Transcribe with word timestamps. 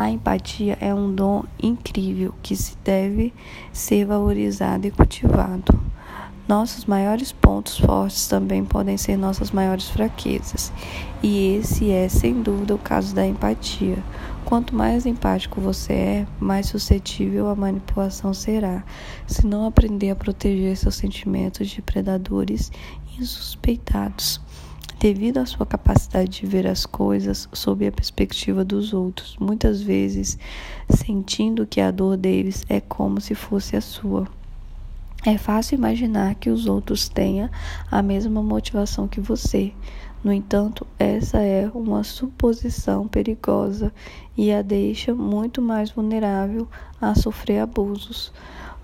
A 0.00 0.08
empatia 0.08 0.78
é 0.80 0.94
um 0.94 1.14
dom 1.14 1.44
incrível 1.62 2.34
que 2.42 2.56
se 2.56 2.74
deve 2.82 3.34
ser 3.70 4.06
valorizado 4.06 4.86
e 4.86 4.90
cultivado. 4.90 5.78
Nossos 6.48 6.86
maiores 6.86 7.32
pontos 7.32 7.76
fortes 7.76 8.26
também 8.26 8.64
podem 8.64 8.96
ser 8.96 9.18
nossas 9.18 9.50
maiores 9.50 9.90
fraquezas, 9.90 10.72
e 11.22 11.56
esse 11.56 11.90
é, 11.90 12.08
sem 12.08 12.40
dúvida, 12.40 12.74
o 12.74 12.78
caso 12.78 13.14
da 13.14 13.26
empatia. 13.26 13.98
Quanto 14.46 14.74
mais 14.74 15.04
empático 15.04 15.60
você 15.60 15.92
é, 15.92 16.26
mais 16.40 16.68
suscetível 16.68 17.50
à 17.50 17.54
manipulação 17.54 18.32
será, 18.32 18.82
se 19.26 19.46
não 19.46 19.66
aprender 19.66 20.08
a 20.08 20.16
proteger 20.16 20.78
seus 20.78 20.94
sentimentos 20.94 21.68
de 21.68 21.82
predadores 21.82 22.72
insuspeitados. 23.18 24.40
Devido 25.00 25.38
à 25.38 25.46
sua 25.46 25.64
capacidade 25.64 26.28
de 26.28 26.46
ver 26.46 26.66
as 26.66 26.84
coisas 26.84 27.48
sob 27.54 27.86
a 27.86 27.90
perspectiva 27.90 28.62
dos 28.62 28.92
outros, 28.92 29.34
muitas 29.40 29.80
vezes 29.80 30.38
sentindo 30.90 31.66
que 31.66 31.80
a 31.80 31.90
dor 31.90 32.18
deles 32.18 32.66
é 32.68 32.82
como 32.82 33.18
se 33.18 33.34
fosse 33.34 33.74
a 33.74 33.80
sua. 33.80 34.28
É 35.24 35.38
fácil 35.38 35.76
imaginar 35.76 36.34
que 36.34 36.50
os 36.50 36.66
outros 36.66 37.08
tenham 37.08 37.48
a 37.90 38.02
mesma 38.02 38.42
motivação 38.42 39.08
que 39.08 39.22
você. 39.22 39.72
No 40.22 40.30
entanto, 40.34 40.86
essa 40.98 41.38
é 41.38 41.70
uma 41.74 42.04
suposição 42.04 43.08
perigosa 43.08 43.90
e 44.36 44.52
a 44.52 44.60
deixa 44.60 45.14
muito 45.14 45.62
mais 45.62 45.90
vulnerável 45.90 46.68
a 47.00 47.14
sofrer 47.14 47.60
abusos. 47.60 48.34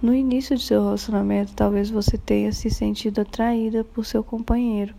No 0.03 0.15
início 0.15 0.55
de 0.55 0.63
seu 0.63 0.83
relacionamento, 0.83 1.55
talvez 1.55 1.89
você 1.89 2.19
tenha 2.19 2.53
se 2.53 2.69
sentido 2.69 3.23
atraída 3.23 3.83
por 3.83 4.05
seu 4.05 4.23
companheiro, 4.23 4.95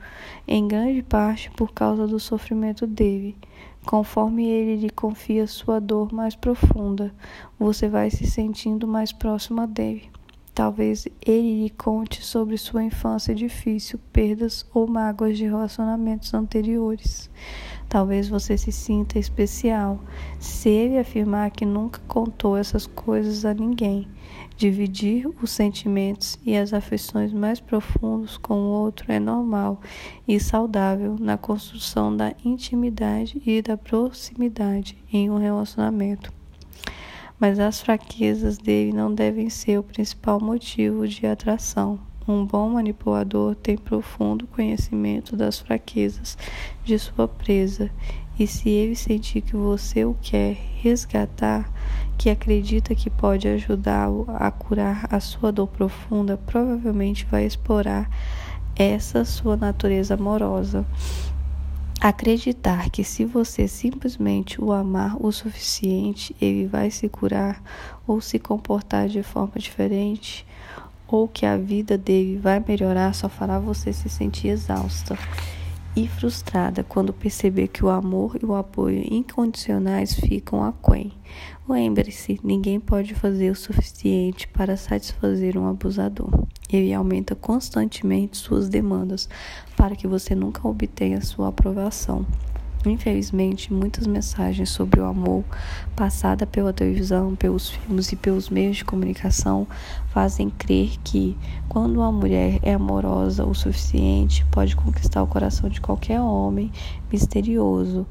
em 0.48 0.68
grande 0.68 1.04
parte 1.04 1.52
por 1.52 1.72
causa 1.72 2.08
do 2.08 2.20
sofrimento 2.20 2.88
dele. 2.88 3.38
Conforme 3.86 4.48
ele 4.48 4.76
lhe 4.76 4.90
confia 4.90 5.46
sua 5.46 5.80
dor 5.80 6.12
mais 6.12 6.36
profunda, 6.36 7.14
você 7.60 7.88
vai 7.88 8.10
se 8.10 8.26
sentindo 8.26 8.88
mais 8.88 9.14
próxima 9.14 9.68
dele. 9.68 10.10
Talvez 10.54 11.08
ele 11.24 11.64
lhe 11.64 11.70
conte 11.70 12.26
sobre 12.26 12.58
sua 12.58 12.84
infância 12.84 13.36
difícil, 13.36 14.00
perdas 14.12 14.66
ou 14.74 14.88
mágoas 14.88 15.38
de 15.38 15.46
relacionamentos 15.46 16.34
anteriores. 16.34 17.30
Talvez 17.90 18.28
você 18.28 18.58
se 18.58 18.72
sinta 18.72 19.18
especial 19.18 20.00
se 20.40 20.70
ele 20.70 20.98
afirmar 20.98 21.52
que 21.52 21.66
nunca 21.66 22.02
contou 22.08 22.58
essas 22.58 22.86
coisas 22.86 23.46
a 23.46 23.54
ninguém. 23.54 24.08
Dividir 24.58 25.30
os 25.42 25.52
sentimentos 25.52 26.38
e 26.46 26.58
as 26.58 26.74
afeições 26.74 27.32
mais 27.32 27.60
profundos 27.60 28.38
com 28.38 28.56
o 28.56 28.72
outro 28.72 29.12
é 29.12 29.20
normal 29.20 29.80
e 30.28 30.40
saudável 30.40 31.16
na 31.20 31.38
construção 31.38 32.16
da 32.16 32.34
intimidade 32.44 33.42
e 33.46 33.62
da 33.62 33.78
proximidade 33.78 34.98
em 35.12 35.30
um 35.30 35.38
relacionamento 35.38 36.36
mas 37.40 37.60
as 37.60 37.82
fraquezas 37.82 38.58
dele 38.58 38.92
não 38.92 39.14
devem 39.14 39.50
ser 39.50 39.78
o 39.78 39.84
principal 39.84 40.40
motivo 40.40 41.08
de 41.08 41.26
atração. 41.26 42.00
Um 42.28 42.46
bom 42.46 42.72
manipulador 42.72 43.56
tem 43.56 43.78
profundo 43.78 44.46
conhecimento 44.48 45.34
das 45.34 45.60
fraquezas 45.60 46.38
de 46.84 47.00
sua 47.00 47.26
presa, 47.26 47.90
e 48.38 48.46
se 48.46 48.68
ele 48.68 48.98
sentir 48.98 49.40
que 49.40 49.56
você 49.56 50.04
o 50.04 50.14
quer 50.22 50.58
resgatar, 50.82 51.72
que 52.18 52.30
acredita 52.30 52.94
que 52.94 53.10
pode 53.10 53.48
ajudá-lo 53.48 54.26
a 54.28 54.52
curar 54.52 55.08
a 55.10 55.22
sua 55.22 55.54
dor 55.54 55.68
profunda, 55.68 56.36
provavelmente 56.36 57.26
vai 57.32 57.46
explorar 57.46 58.10
essa 58.76 59.24
sua 59.24 59.56
natureza 59.56 60.16
amorosa. 60.16 60.86
Acreditar 62.02 62.90
que 62.90 63.06
se 63.06 63.24
você 63.24 63.70
simplesmente 63.70 64.62
o 64.62 64.74
amar 64.74 65.16
o 65.20 65.32
suficiente, 65.32 66.36
ele 66.42 66.68
vai 66.68 66.92
se 66.92 67.08
curar 67.08 67.64
ou 68.06 68.20
se 68.20 68.38
comportar 68.38 69.08
de 69.08 69.24
forma 69.24 69.54
diferente, 69.56 70.46
ou 71.08 71.28
que 71.28 71.46
a 71.46 71.58
vida 71.58 71.98
dele 71.98 72.38
vai 72.38 72.64
melhorar, 72.66 73.14
só 73.14 73.30
fará 73.30 73.60
você 73.60 73.94
se 73.94 74.10
sentir 74.10 74.50
exausta 74.50 75.18
e 75.96 76.08
frustrada 76.08 76.84
quando 76.84 77.12
perceber 77.12 77.70
que 77.70 77.84
o 77.84 77.90
amor 77.90 78.38
e 78.40 78.46
o 78.46 78.54
apoio 78.54 79.04
incondicionais 79.12 80.14
ficam 80.14 80.64
aquém. 80.64 81.12
Lembre-se, 81.68 82.40
ninguém 82.44 82.80
pode 82.80 83.16
fazer 83.16 83.50
o 83.50 83.56
suficiente 83.56 84.48
para 84.48 84.78
satisfazer 84.78 85.58
um 85.58 85.68
abusador. 85.68 86.46
Ele 86.70 86.94
aumenta 86.94 87.34
constantemente 87.34 88.38
suas 88.38 88.70
demandas 88.70 89.28
para 89.76 89.96
que 89.96 90.08
você 90.08 90.36
nunca 90.36 90.68
obtenha 90.68 91.20
sua 91.20 91.48
aprovação. 91.48 92.26
Infelizmente, 92.90 93.74
muitas 93.74 94.08
mensagens 94.08 94.70
sobre 94.70 95.00
o 95.00 95.06
amor, 95.06 95.44
passada 95.96 96.46
pela 96.46 96.72
televisão, 96.72 97.36
pelos 97.36 97.70
filmes 97.70 98.12
e 98.12 98.16
pelos 98.16 98.50
meios 98.50 98.78
de 98.78 98.86
comunicação, 98.86 99.68
fazem 100.10 100.50
crer 100.50 100.92
que, 101.04 101.38
quando 101.68 101.98
uma 101.98 102.12
mulher 102.12 102.60
é 102.62 102.74
amorosa 102.74 103.46
o 103.46 103.54
suficiente, 103.54 104.46
pode 104.52 104.76
conquistar 104.76 105.22
o 105.22 105.28
coração 105.28 105.70
de 105.70 105.82
qualquer 105.82 106.22
homem 106.22 106.72
misterioso, 107.12 108.06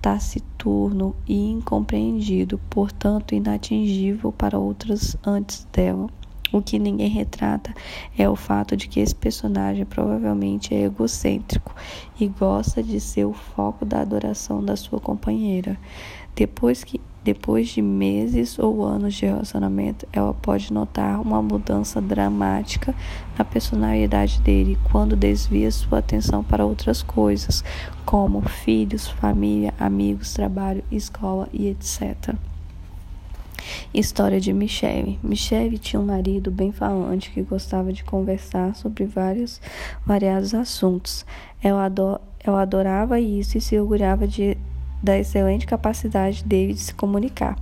taciturno 0.00 1.14
e 1.26 1.50
incompreendido, 1.50 2.58
portanto 2.70 3.34
inatingível 3.34 4.32
para 4.32 4.58
outras 4.58 5.16
antes 5.24 5.66
dela. 5.72 6.08
O 6.52 6.60
que 6.60 6.78
ninguém 6.78 7.08
retrata 7.08 7.72
é 8.18 8.28
o 8.28 8.34
fato 8.34 8.76
de 8.76 8.88
que 8.88 8.98
esse 8.98 9.14
personagem 9.14 9.84
provavelmente 9.84 10.74
é 10.74 10.82
egocêntrico 10.82 11.74
e 12.18 12.26
gosta 12.26 12.82
de 12.82 12.98
ser 12.98 13.24
o 13.24 13.32
foco 13.32 13.84
da 13.84 14.00
adoração 14.00 14.64
da 14.64 14.76
sua 14.76 14.98
companheira. 14.98 15.78
Depois 16.34 16.82
que 16.82 17.00
depois 17.22 17.68
de 17.68 17.82
meses 17.82 18.58
ou 18.58 18.82
anos 18.82 19.14
de 19.14 19.26
relacionamento, 19.26 20.08
ela 20.10 20.32
pode 20.32 20.72
notar 20.72 21.20
uma 21.20 21.42
mudança 21.42 22.00
dramática 22.00 22.94
na 23.38 23.44
personalidade 23.44 24.40
dele 24.40 24.78
quando 24.90 25.14
desvia 25.14 25.70
sua 25.70 25.98
atenção 25.98 26.42
para 26.42 26.64
outras 26.64 27.02
coisas, 27.02 27.62
como 28.06 28.40
filhos, 28.40 29.06
família, 29.06 29.74
amigos, 29.78 30.32
trabalho, 30.32 30.82
escola 30.90 31.46
e 31.52 31.68
etc. 31.68 32.34
História 33.92 34.40
de 34.40 34.52
Michelle. 34.52 35.18
Michelle 35.22 35.78
tinha 35.78 36.00
um 36.00 36.06
marido 36.06 36.50
bem 36.50 36.72
falante 36.72 37.30
que 37.30 37.42
gostava 37.42 37.92
de 37.92 38.04
conversar 38.04 38.74
sobre 38.74 39.04
vários 39.04 39.60
variados 40.04 40.54
assuntos. 40.54 41.26
Ela, 41.62 41.84
ador, 41.86 42.20
ela 42.38 42.62
adorava 42.62 43.20
isso 43.20 43.58
e 43.58 43.60
se 43.60 43.78
orgulhava 43.78 44.26
de, 44.26 44.56
da 45.02 45.18
excelente 45.18 45.66
capacidade 45.66 46.44
dele 46.44 46.74
de 46.74 46.80
se 46.80 46.94
comunicar. 46.94 47.56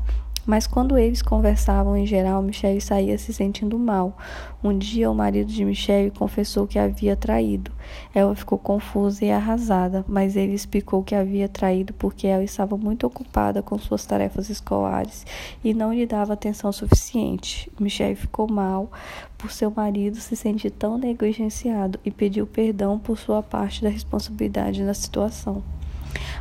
Mas 0.48 0.66
quando 0.66 0.96
eles 0.96 1.20
conversavam 1.20 1.94
em 1.94 2.06
geral, 2.06 2.40
Michelle 2.40 2.80
saía 2.80 3.18
se 3.18 3.34
sentindo 3.34 3.78
mal. 3.78 4.16
Um 4.64 4.78
dia, 4.78 5.10
o 5.10 5.14
marido 5.14 5.52
de 5.52 5.62
Michelle 5.62 6.10
confessou 6.10 6.66
que 6.66 6.78
havia 6.78 7.14
traído. 7.14 7.70
Ela 8.14 8.34
ficou 8.34 8.56
confusa 8.56 9.26
e 9.26 9.30
arrasada, 9.30 10.06
mas 10.08 10.36
ele 10.36 10.54
explicou 10.54 11.04
que 11.04 11.14
havia 11.14 11.50
traído 11.50 11.92
porque 11.92 12.26
ela 12.26 12.42
estava 12.42 12.78
muito 12.78 13.06
ocupada 13.06 13.62
com 13.62 13.78
suas 13.78 14.06
tarefas 14.06 14.48
escolares 14.48 15.26
e 15.62 15.74
não 15.74 15.92
lhe 15.92 16.06
dava 16.06 16.32
atenção 16.32 16.72
suficiente. 16.72 17.70
Michelle 17.78 18.14
ficou 18.14 18.50
mal 18.50 18.90
por 19.36 19.52
seu 19.52 19.70
marido 19.70 20.16
se 20.16 20.34
sentir 20.34 20.70
tão 20.70 20.96
negligenciado 20.96 22.00
e 22.02 22.10
pediu 22.10 22.46
perdão 22.46 22.98
por 22.98 23.18
sua 23.18 23.42
parte 23.42 23.82
da 23.82 23.90
responsabilidade 23.90 24.82
na 24.82 24.94
situação. 24.94 25.62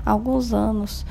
Há 0.06 0.12
alguns 0.12 0.54
anos, 0.54 1.06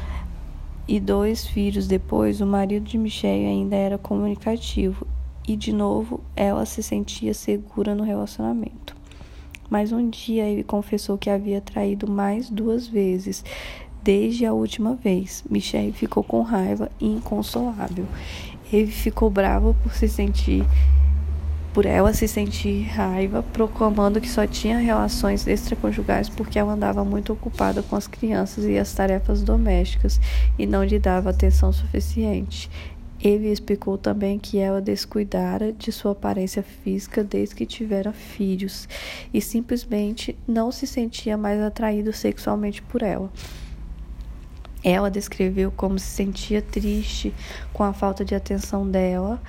e 0.89 1.01
dois 1.01 1.47
filhos 1.47 1.87
depois, 1.87 2.41
o 2.41 2.47
marido 2.47 2.85
de 2.85 2.97
Michelle 2.97 3.47
ainda 3.47 3.75
era 3.75 3.99
comunicativo 3.99 5.07
e 5.47 5.57
de 5.57 5.73
novo 5.73 6.21
ela 6.35 6.65
se 6.65 6.83
sentia 6.83 7.35
segura 7.35 7.95
no 7.95 8.05
relacionamento. 8.05 8.95
Mas 9.69 9.91
um 9.91 10.09
dia 10.09 10.45
ele 10.45 10.63
confessou 10.63 11.19
que 11.19 11.29
havia 11.29 11.61
traído 11.61 12.11
mais 12.11 12.49
duas 12.49 12.87
vezes 12.87 13.45
desde 14.03 14.47
a 14.47 14.53
última 14.53 14.95
vez. 14.95 15.45
Michelle 15.51 15.93
ficou 15.93 16.23
com 16.23 16.43
raiva 16.43 16.89
e 17.01 17.07
inconsolável. 17.07 18.07
Ele 18.73 18.91
ficou 18.91 19.29
bravo 19.29 19.75
por 19.83 19.93
se 19.93 20.09
sentir 20.09 20.65
por 21.77 21.85
ela 21.85 22.15
se 22.15 22.27
sentir 22.27 22.85
raiva, 22.85 23.43
proclamando 23.53 24.19
que 24.19 24.31
só 24.31 24.47
tinha 24.47 24.79
relações 24.79 25.47
extraconjugais 25.47 26.27
porque 26.27 26.59
ela 26.59 26.73
andava 26.73 27.05
muito 27.05 27.35
ocupada 27.35 27.83
com 27.83 27.95
as 27.95 28.07
crianças 28.07 28.65
e 28.65 28.79
as 28.79 28.95
tarefas 28.95 29.43
domésticas 29.43 30.19
e 30.59 30.65
não 30.65 30.83
lhe 30.83 30.99
dava 30.99 31.29
atenção 31.29 31.75
suficiente. 31.75 32.71
Ele 33.23 33.53
explicou 33.53 33.99
também 33.99 34.39
que 34.39 34.57
ela 34.57 34.81
descuidara 34.81 35.71
de 35.71 35.93
sua 35.93 36.13
aparência 36.13 36.63
física 36.63 37.23
desde 37.23 37.55
que 37.55 37.67
tivera 37.67 38.11
filhos 38.11 38.89
e 39.31 39.43
simplesmente 39.43 40.35
não 40.49 40.73
se 40.73 40.87
sentia 40.87 41.37
mais 41.37 41.61
atraído 41.61 42.11
sexualmente 42.11 42.81
por 42.81 43.03
ela. 43.03 43.31
Ela 44.89 45.11
descreveu 45.11 45.73
como 45.73 45.99
se 45.99 46.07
sentia 46.07 46.63
triste 46.63 47.35
com 47.73 47.83
a 47.83 47.93
falta 47.93 48.25
de 48.25 48.35
atenção 48.35 48.89
dela 48.89 49.43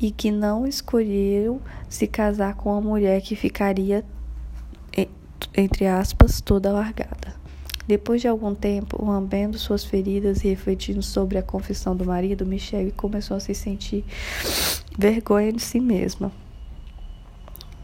e 0.00 0.10
que 0.10 0.30
não 0.30 0.66
escolheram 0.66 1.60
se 1.88 2.06
casar 2.06 2.54
com 2.54 2.70
uma 2.72 2.80
mulher 2.80 3.20
que 3.20 3.36
ficaria, 3.36 4.04
entre 5.54 5.86
aspas, 5.86 6.40
toda 6.40 6.72
largada. 6.72 7.38
Depois 7.86 8.20
de 8.20 8.28
algum 8.28 8.54
tempo, 8.54 9.04
lambendo 9.04 9.58
suas 9.58 9.84
feridas 9.84 10.44
e 10.44 10.48
refletindo 10.48 11.02
sobre 11.02 11.38
a 11.38 11.42
confissão 11.42 11.94
do 11.94 12.04
marido, 12.04 12.46
Michelle 12.46 12.92
começou 12.92 13.36
a 13.36 13.40
se 13.40 13.52
sentir 13.52 14.04
vergonha 14.96 15.52
de 15.52 15.60
si 15.60 15.80
mesma. 15.80 16.32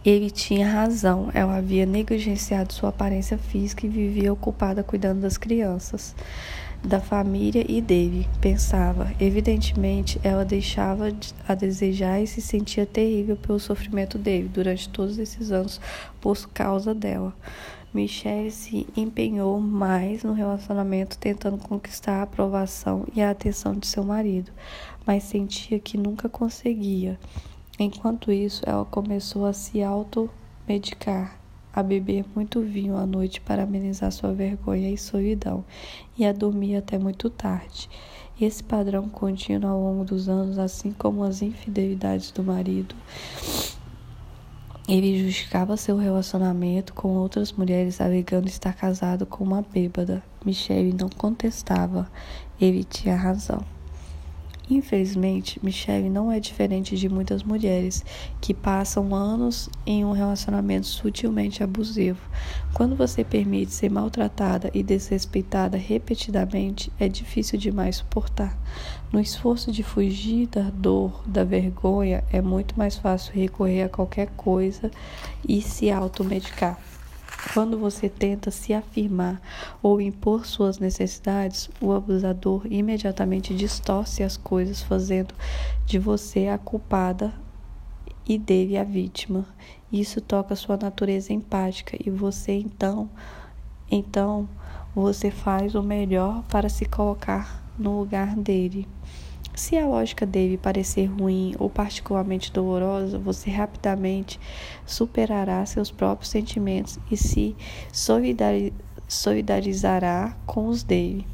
Ele 0.05 0.31
tinha 0.31 0.71
razão, 0.71 1.31
ela 1.35 1.57
havia 1.57 1.85
negligenciado 1.85 2.73
sua 2.73 2.91
aparência 2.91 3.37
física 3.37 3.85
e 3.85 3.89
vivia 3.89 4.33
ocupada 4.33 4.85
cuidando 4.85 5.23
das 5.23 5.37
crianças, 5.37 6.15
da 6.83 7.01
família 7.01 7.65
e 7.69 7.81
dele, 7.81 8.29
pensava. 8.41 9.13
Evidentemente, 9.21 10.21
ela 10.23 10.45
deixava 10.45 11.13
a 11.47 11.55
desejar 11.55 12.21
e 12.21 12.27
se 12.27 12.41
sentia 12.41 12.87
terrível 12.87 13.37
pelo 13.37 13.59
sofrimento 13.59 14.19
dele 14.19 14.49
durante 14.49 14.89
todos 14.89 15.19
esses 15.19 15.51
anos 15.51 15.81
por 16.21 16.37
causa 16.51 16.95
dela. 16.95 17.35
Michelle 17.93 18.51
se 18.51 18.87
empenhou 18.97 19.59
mais 19.59 20.23
no 20.23 20.33
relacionamento, 20.33 21.17
tentando 21.17 21.57
conquistar 21.57 22.21
a 22.21 22.23
aprovação 22.23 23.07
e 23.15 23.23
a 23.23 23.31
atenção 23.31 23.75
de 23.75 23.87
seu 23.87 24.05
marido, 24.05 24.53
mas 25.07 25.23
sentia 25.23 25.79
que 25.79 25.97
nunca 25.97 26.29
conseguia. 26.29 27.19
Enquanto 27.79 28.31
isso, 28.31 28.63
ela 28.67 28.85
começou 28.85 29.47
a 29.47 29.53
se 29.53 29.83
automedicar, 29.83 31.39
a 31.77 31.83
beber 31.83 32.25
muito 32.35 32.63
vinho 32.63 32.97
à 32.97 33.05
noite 33.05 33.39
para 33.39 33.65
amenizar 33.65 34.11
sua 34.11 34.33
vergonha 34.33 34.91
e 34.91 34.97
solidão, 34.97 35.63
e 36.17 36.25
a 36.25 36.33
dormir 36.33 36.77
até 36.77 36.97
muito 36.97 37.29
tarde. 37.29 37.91
Esse 38.41 38.65
padrão 38.65 39.11
contínuo 39.11 39.71
ao 39.71 39.79
longo 39.79 40.05
dos 40.05 40.27
anos, 40.27 40.59
assim 40.59 40.91
como 40.91 41.23
as 41.23 41.43
infidelidades 41.43 42.31
do 42.31 42.43
marido, 42.43 42.95
ele 44.89 45.23
justificava 45.23 45.77
seu 45.77 45.99
relacionamento 45.99 46.95
com 46.95 47.09
outras 47.09 47.53
mulheres, 47.53 48.01
alegando 48.01 48.47
estar 48.47 48.73
casado 48.73 49.27
com 49.27 49.45
uma 49.45 49.61
bêbada. 49.61 50.23
Michelle 50.45 50.95
não 50.95 51.11
contestava, 51.11 52.11
ele 52.59 52.85
tinha 52.85 53.17
razão. 53.17 53.76
Infelizmente, 54.69 55.61
Michelle 55.63 56.11
não 56.11 56.31
é 56.31 56.41
diferente 56.41 56.97
de 56.97 57.09
muitas 57.09 57.45
mulheres 57.45 58.05
que 58.41 58.53
passam 58.53 59.15
anos 59.15 59.71
em 59.87 60.05
um 60.05 60.11
relacionamento 60.11 60.87
sutilmente 60.87 61.63
abusivo. 61.63 62.21
Quando 62.75 62.97
você 62.97 63.23
permite 63.23 63.73
ser 63.73 63.91
maltratada 63.91 64.69
e 64.75 64.83
desrespeitada 64.83 65.77
repetidamente, 65.77 66.93
é 66.99 67.09
difícil 67.09 67.59
demais 67.59 67.97
suportar. 67.97 68.59
No 69.13 69.21
esforço 69.21 69.71
de 69.71 69.85
fugir 69.85 70.49
da 70.49 70.69
dor, 70.71 71.23
da 71.27 71.45
vergonha, 71.45 72.25
é 72.33 72.43
muito 72.43 72.77
mais 72.77 72.97
fácil 72.97 73.33
recorrer 73.35 73.85
a 73.85 73.89
qualquer 73.89 74.31
coisa 74.37 74.91
e 75.49 75.63
se 75.63 75.93
automedicar. 75.93 76.77
Quando 77.53 77.79
você 77.79 78.09
tenta 78.09 78.51
se 78.51 78.75
afirmar 78.75 79.41
ou 79.83 80.01
impor 80.01 80.45
suas 80.47 80.79
necessidades, 80.79 81.71
o 81.81 81.93
abusador 81.93 82.67
imediatamente 82.71 83.55
distorce 83.55 84.23
as 84.23 84.37
coisas, 84.37 84.83
fazendo 84.83 85.35
de 85.87 85.99
você 85.99 86.49
a 86.49 86.59
culpada 86.59 87.33
e 88.29 88.37
dele 88.37 88.77
a 88.77 88.85
vítima. 88.85 89.47
Isso 89.91 90.21
toca 90.21 90.57
sua 90.57 90.77
natureza 90.77 91.33
empática 91.33 91.97
e 92.05 92.11
você 92.11 92.53
então, 92.53 93.09
então 93.91 94.49
você 94.95 95.31
faz 95.31 95.75
o 95.75 95.83
melhor 95.83 96.43
para 96.49 96.69
se 96.69 96.85
colocar 96.85 97.65
no 97.79 97.99
lugar 97.99 98.35
dele. 98.35 98.87
Se 99.57 99.77
a 99.79 99.87
lógica 99.87 100.27
dele 100.27 100.59
parecer 100.59 101.07
ruim 101.07 101.55
ou 101.59 101.71
particularmente 101.71 102.53
dolorosa, 102.53 103.19
você 103.19 103.49
rapidamente 103.49 104.39
superará 104.85 105.65
seus 105.65 105.91
próprios 105.91 106.29
sentimentos 106.29 106.99
e 107.11 107.17
se 107.17 107.57
solidarizará 109.09 110.37
com 110.45 110.67
os 110.69 110.83
dele. 110.83 111.27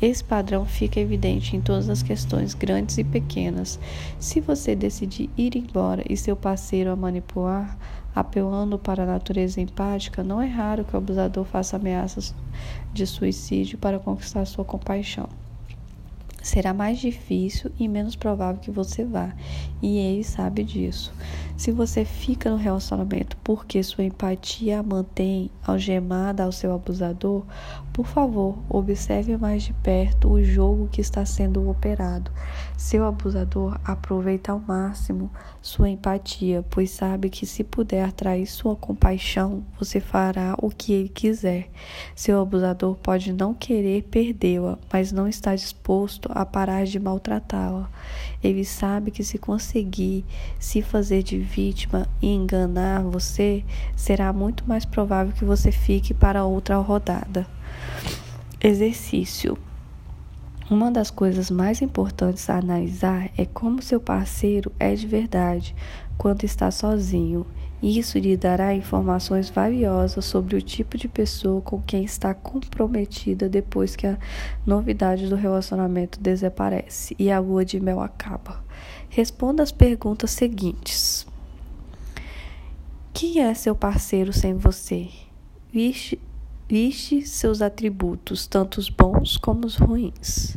Esse 0.00 0.22
padrão 0.22 0.66
fica 0.66 1.00
evidente 1.00 1.56
em 1.56 1.62
todas 1.62 1.88
as 1.88 2.02
questões, 2.02 2.52
grandes 2.52 2.98
e 2.98 3.04
pequenas. 3.04 3.80
Se 4.18 4.42
você 4.42 4.76
decidir 4.76 5.30
ir 5.34 5.56
embora 5.56 6.04
e 6.06 6.18
seu 6.18 6.36
parceiro 6.36 6.90
a 6.90 6.96
manipular, 6.96 7.78
apelando 8.14 8.78
para 8.78 9.04
a 9.04 9.06
natureza 9.06 9.58
empática, 9.58 10.22
não 10.22 10.42
é 10.42 10.46
raro 10.46 10.84
que 10.84 10.94
o 10.94 10.98
abusador 10.98 11.46
faça 11.46 11.76
ameaças 11.76 12.34
de 12.92 13.06
suicídio 13.06 13.78
para 13.78 13.98
conquistar 13.98 14.44
sua 14.44 14.66
compaixão 14.66 15.30
será 16.42 16.72
mais 16.72 16.98
difícil 16.98 17.70
e 17.78 17.88
menos 17.88 18.16
provável 18.16 18.60
que 18.60 18.70
você 18.70 19.04
vá, 19.04 19.34
e 19.82 19.98
ele 19.98 20.24
sabe 20.24 20.64
disso. 20.64 21.12
Se 21.56 21.70
você 21.70 22.04
fica 22.06 22.50
no 22.50 22.56
relacionamento 22.56 23.36
porque 23.44 23.82
sua 23.82 24.04
empatia 24.04 24.80
a 24.80 24.82
mantém 24.82 25.50
algemada 25.62 26.44
ao 26.44 26.52
seu 26.52 26.72
abusador, 26.72 27.44
por 27.92 28.06
favor, 28.06 28.58
observe 28.68 29.36
mais 29.36 29.64
de 29.64 29.74
perto 29.74 30.30
o 30.30 30.42
jogo 30.42 30.88
que 30.88 31.02
está 31.02 31.26
sendo 31.26 31.68
operado. 31.68 32.30
Seu 32.78 33.04
abusador 33.04 33.78
aproveita 33.84 34.52
ao 34.52 34.58
máximo 34.58 35.30
sua 35.60 35.90
empatia, 35.90 36.64
pois 36.70 36.90
sabe 36.90 37.28
que 37.28 37.44
se 37.44 37.62
puder 37.62 38.04
atrair 38.04 38.46
sua 38.46 38.74
compaixão, 38.74 39.62
você 39.78 40.00
fará 40.00 40.54
o 40.62 40.70
que 40.70 40.94
ele 40.94 41.08
quiser. 41.10 41.68
Seu 42.14 42.40
abusador 42.40 42.96
pode 42.96 43.34
não 43.34 43.52
querer 43.52 44.04
perdê-la, 44.04 44.78
mas 44.90 45.12
não 45.12 45.28
está 45.28 45.54
disposto 45.54 46.29
a 46.34 46.44
parar 46.44 46.84
de 46.84 46.98
maltratá-la. 46.98 47.88
Ele 48.42 48.64
sabe 48.64 49.10
que 49.10 49.22
se 49.22 49.38
conseguir 49.38 50.24
se 50.58 50.82
fazer 50.82 51.22
de 51.22 51.38
vítima 51.38 52.06
e 52.22 52.28
enganar 52.28 53.02
você, 53.02 53.64
será 53.94 54.32
muito 54.32 54.64
mais 54.66 54.84
provável 54.84 55.32
que 55.32 55.44
você 55.44 55.70
fique 55.70 56.14
para 56.14 56.44
outra 56.44 56.76
rodada. 56.76 57.46
Exercício. 58.60 59.56
Uma 60.70 60.90
das 60.90 61.10
coisas 61.10 61.50
mais 61.50 61.82
importantes 61.82 62.48
a 62.48 62.58
analisar 62.58 63.30
é 63.36 63.44
como 63.44 63.82
seu 63.82 64.00
parceiro 64.00 64.70
é 64.78 64.94
de 64.94 65.06
verdade 65.06 65.74
quando 66.16 66.44
está 66.44 66.70
sozinho. 66.70 67.44
Isso 67.82 68.18
lhe 68.18 68.36
dará 68.36 68.74
informações 68.74 69.48
valiosas 69.48 70.26
sobre 70.26 70.54
o 70.54 70.60
tipo 70.60 70.98
de 70.98 71.08
pessoa 71.08 71.62
com 71.62 71.80
quem 71.80 72.04
está 72.04 72.34
comprometida 72.34 73.48
depois 73.48 73.96
que 73.96 74.06
a 74.06 74.18
novidade 74.66 75.28
do 75.28 75.34
relacionamento 75.34 76.20
desaparece 76.20 77.16
e 77.18 77.30
a 77.30 77.38
lua 77.38 77.64
de 77.64 77.80
mel 77.80 78.00
acaba. 78.00 78.62
Responda 79.08 79.62
as 79.62 79.72
perguntas 79.72 80.30
seguintes: 80.30 81.26
Quem 83.14 83.40
é 83.40 83.54
seu 83.54 83.74
parceiro 83.74 84.30
sem 84.30 84.54
você? 84.54 85.08
Liste, 85.72 87.26
seus 87.26 87.62
atributos, 87.62 88.46
tanto 88.46 88.78
os 88.78 88.90
bons 88.90 89.38
como 89.38 89.64
os 89.64 89.76
ruins. 89.76 90.56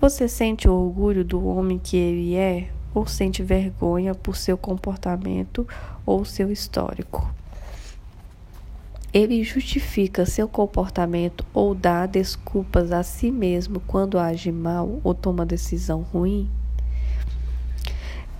Você 0.00 0.26
sente 0.26 0.68
o 0.68 0.72
orgulho 0.72 1.24
do 1.24 1.46
homem 1.46 1.78
que 1.78 1.96
ele 1.96 2.34
é 2.34 2.72
ou 2.94 3.06
sente 3.06 3.42
vergonha 3.42 4.14
por 4.14 4.36
seu 4.36 4.56
comportamento 4.56 5.66
ou 6.04 6.24
seu 6.24 6.50
histórico? 6.50 7.32
Ele 9.12 9.44
justifica 9.44 10.24
seu 10.24 10.48
comportamento 10.48 11.44
ou 11.52 11.74
dá 11.74 12.06
desculpas 12.06 12.90
a 12.92 13.02
si 13.02 13.30
mesmo 13.30 13.78
quando 13.80 14.18
age 14.18 14.50
mal 14.50 15.00
ou 15.04 15.12
toma 15.14 15.44
decisão 15.44 16.00
ruim? 16.00 16.48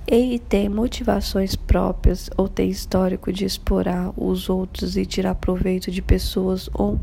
Ele 0.07 0.39
tem 0.39 0.69
motivações 0.69 1.55
próprias 1.55 2.29
ou 2.37 2.49
tem 2.49 2.71
histórico 2.71 3.33
de 3.33 3.45
explorar 3.45 4.13
os 4.17 4.49
outros 4.49 4.97
e 4.97 5.07
tirar 5.07 5.35
proveito 5.35 5.91
de 5.91 6.03
pessoas 6.03 6.69
ou, 6.73 6.99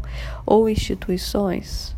ou 0.45 0.67
instituições? 0.67 1.95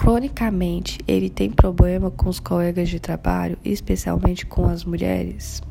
Cronicamente, 0.00 0.98
ele 1.06 1.28
tem 1.28 1.50
problema 1.50 2.10
com 2.10 2.30
os 2.30 2.40
colegas 2.40 2.88
de 2.88 2.98
trabalho, 2.98 3.58
especialmente 3.62 4.46
com 4.46 4.64
as 4.64 4.82
mulheres? 4.82 5.62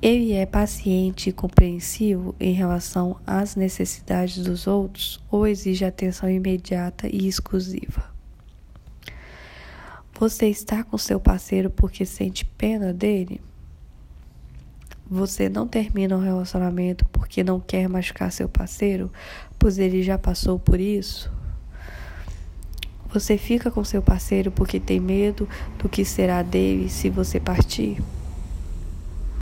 Ele 0.00 0.32
é 0.32 0.46
paciente 0.46 1.28
e 1.28 1.32
compreensivo 1.32 2.36
em 2.38 2.52
relação 2.52 3.16
às 3.26 3.56
necessidades 3.56 4.44
dos 4.44 4.68
outros 4.68 5.20
ou 5.28 5.44
exige 5.44 5.84
atenção 5.84 6.30
imediata 6.30 7.08
e 7.08 7.26
exclusiva? 7.26 8.14
Você 10.16 10.46
está 10.46 10.84
com 10.84 10.96
seu 10.96 11.18
parceiro 11.18 11.68
porque 11.68 12.06
sente 12.06 12.44
pena 12.44 12.92
dele? 12.92 13.40
Você 15.10 15.48
não 15.48 15.66
termina 15.66 16.16
um 16.16 16.22
relacionamento 16.22 17.04
porque 17.06 17.42
não 17.42 17.58
quer 17.58 17.88
machucar 17.88 18.30
seu 18.30 18.48
parceiro, 18.48 19.10
pois 19.58 19.78
ele 19.80 20.00
já 20.00 20.16
passou 20.16 20.60
por 20.60 20.78
isso? 20.78 21.34
Você 23.16 23.38
fica 23.38 23.70
com 23.70 23.82
seu 23.82 24.02
parceiro 24.02 24.50
porque 24.50 24.78
tem 24.78 25.00
medo 25.00 25.48
do 25.78 25.88
que 25.88 26.04
será 26.04 26.42
dele 26.42 26.90
se 26.90 27.08
você 27.08 27.40
partir? 27.40 27.96